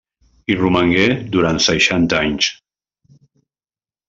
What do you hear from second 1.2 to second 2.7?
durant seixanta anys.